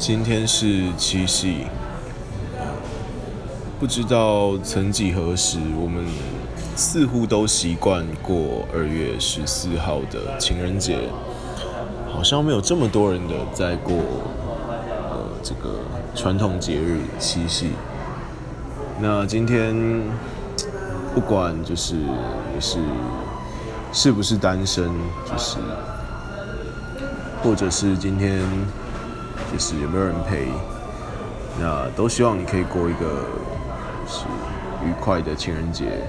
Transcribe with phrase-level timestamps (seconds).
[0.00, 1.66] 今天是七夕，
[3.78, 6.02] 不知道曾几何时，我们
[6.74, 11.00] 似乎都习惯过二月十四号的情人节，
[12.10, 13.94] 好像没有这么多人的在过
[15.10, 15.80] 呃这个
[16.14, 17.72] 传统节日七夕。
[19.02, 19.76] 那今天
[21.14, 22.78] 不管就是你是
[23.92, 24.86] 是不是单身，
[25.30, 25.58] 就是
[27.42, 28.40] 或者是今天。
[29.52, 30.46] 就是有没有人陪，
[31.58, 33.24] 那都希望你可以过一个
[34.06, 34.24] 是
[34.84, 36.06] 愉快的情人节。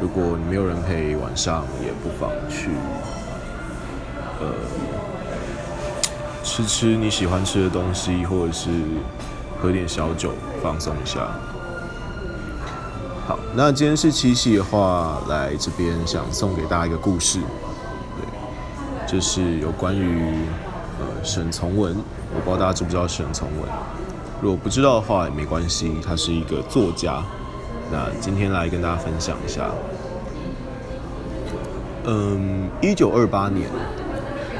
[0.00, 2.70] 如果你没有人陪，晚上也不妨去
[4.40, 4.52] 呃
[6.42, 8.68] 吃吃你喜欢吃的东西，或者是
[9.62, 11.20] 喝点小酒放松一下。
[13.26, 20.34] 好，那今天是七夕的话，来这边想送给大家一个故事，对，就是有关于
[21.00, 21.96] 呃沈从文。
[22.34, 23.68] 我不知道大家知不知道沈从文，
[24.42, 27.22] 如果不知道的话也没关系，他是一个作家。
[27.92, 29.70] 那今天来跟大家分享一下，
[32.04, 33.68] 嗯，一九二八年，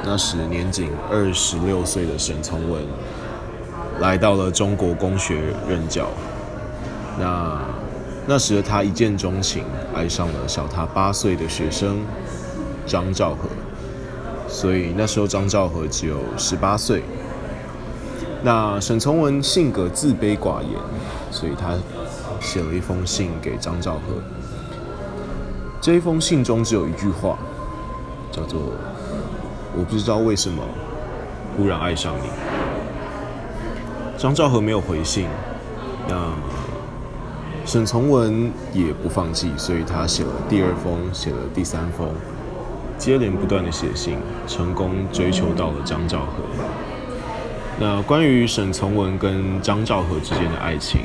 [0.05, 2.83] 那时年仅二十六岁的沈从文
[3.98, 6.06] 来到了中国公学任教。
[7.19, 7.59] 那
[8.27, 11.98] 那时的他一见钟情，爱上了小他八岁的学生
[12.86, 13.48] 张兆和，
[14.47, 17.03] 所以那时候张兆和只有十八岁。
[18.45, 20.73] 那沈从文性格自卑寡言，
[21.31, 21.78] 所以他
[22.42, 24.00] 写了一封信给张兆和。
[25.81, 27.39] 这一封信中只有一句话，
[28.31, 28.61] 叫做
[29.75, 30.62] “我不知道为什么
[31.56, 32.28] 忽然爱上你”。
[34.19, 35.27] 张兆和没有回信，
[36.06, 36.31] 那
[37.65, 42.11] 沈从文也不放弃，所以他写了第二封，写了第三封，
[42.98, 46.42] 接连不断的写信，成功追求到了张兆和。
[47.77, 51.00] 那关于沈从文跟张兆和之间的爱情，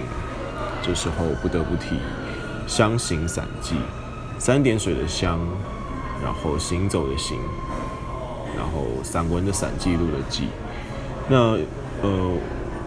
[0.83, 1.95] 这时候不得不提
[2.67, 3.73] 《湘行散记》，
[4.37, 5.39] 三点水的湘，
[6.23, 7.39] 然后行走的行，
[8.55, 10.49] 然后散文的散记录的记。
[11.27, 11.57] 那
[12.03, 12.37] 呃，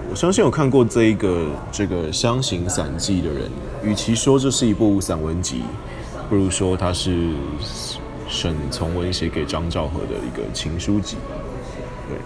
[0.09, 3.51] 我相信有看过这一个这个《湘行散记》的人，
[3.83, 5.63] 与其说这是一部散文集，
[6.31, 7.33] 不如说它是
[8.29, 11.17] 沈从文写给张兆和的一个情书集。
[12.09, 12.17] 对。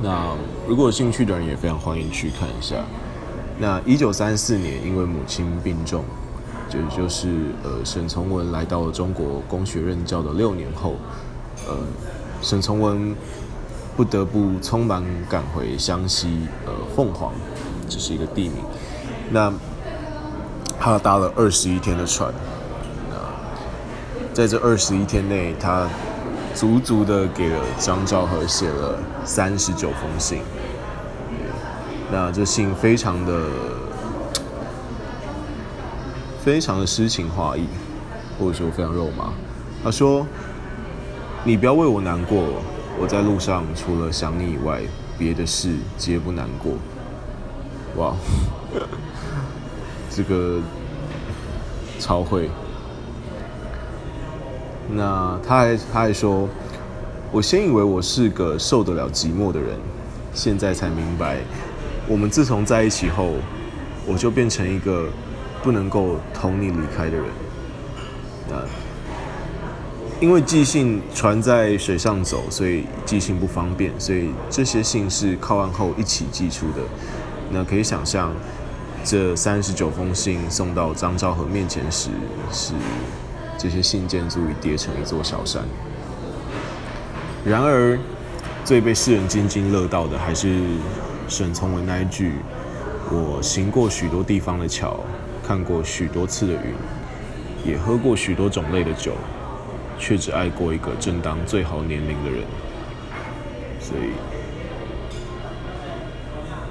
[0.00, 0.36] 那
[0.66, 2.76] 如果有兴趣的人也非常欢迎去看一下。
[3.58, 6.04] 那一九三四年，因为母亲病重，
[6.68, 7.28] 就就是
[7.64, 10.94] 呃沈从文来到了中国公学任教的六年后，
[11.66, 11.76] 呃
[12.40, 13.16] 沈从文
[13.96, 17.32] 不得不匆忙赶回湘西呃凤凰，
[17.88, 18.58] 这是一个地名。
[19.30, 19.52] 那
[20.78, 22.32] 他搭了二十一天的船，
[23.10, 23.16] 那
[24.32, 25.88] 在这二十一天内，他。
[26.54, 30.40] 足足的给了张兆和写了三十九封信，
[32.10, 33.48] 那这信非常的
[36.42, 37.64] 非常的诗情画意，
[38.38, 39.32] 或者说非常肉麻。
[39.84, 40.26] 他说
[41.44, 42.42] ：“你不要为我难过，
[43.00, 44.82] 我在路上除了想你以外，
[45.16, 46.72] 别的事皆不难过。”
[47.96, 48.14] 哇，
[50.10, 50.60] 这个
[52.00, 52.50] 超会。
[54.90, 56.48] 那他还他还说，
[57.30, 59.78] 我先以为我是个受得了寂寞的人，
[60.32, 61.36] 现在才明白，
[62.06, 63.34] 我们自从在一起后，
[64.06, 65.08] 我就变成一个
[65.62, 67.24] 不能够同你离开的人。
[68.48, 68.56] 那
[70.20, 76.80] 因为寄信船在水上走，所以寄信不方便，所以这些信是靠岸后一起寄出的。
[77.52, 78.32] 那可以想象，
[79.04, 82.08] 这三十九封信送到张兆和面前时
[82.50, 82.72] 是。
[83.58, 85.64] 这些信件足以叠成一座小山。
[87.44, 87.98] 然而，
[88.64, 90.60] 最被世人津津乐道的，还是
[91.28, 92.34] 沈从文那一句
[93.10, 95.00] ：“我行过许多地方的桥，
[95.44, 96.72] 看过许多次的云，
[97.64, 99.14] 也喝过许多种类的酒，
[99.98, 102.44] 却只爱过一个正当最好年龄的人。”
[103.80, 104.12] 所以，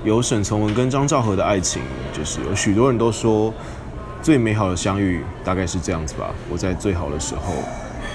[0.07, 1.81] 有沈从文跟张兆和的爱情，
[2.13, 3.53] 就是有许多人都说。
[4.27, 6.35] 最美好的相遇大概是这样子吧。
[6.49, 7.53] 我在最好的时候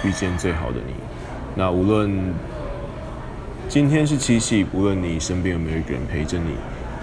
[0.04, 0.92] 遇见最好的你。
[1.54, 2.34] 那无论
[3.66, 6.52] 今天是七夕，无论你身边有没有一个人陪着你，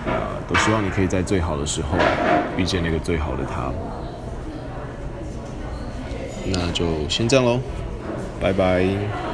[0.07, 1.97] 啊，都希望你可以在最好的时候
[2.55, 3.71] 遇见那个最好的他。
[6.45, 7.59] 那就先这样喽，
[8.39, 9.28] 拜拜。